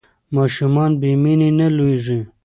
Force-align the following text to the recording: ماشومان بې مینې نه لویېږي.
ماشومان 0.35 0.91
بې 1.01 1.11
مینې 1.23 1.49
نه 1.59 1.67
لویېږي. 1.75 2.19